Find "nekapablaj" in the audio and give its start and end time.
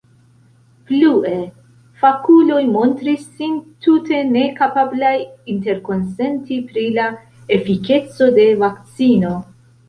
4.29-5.13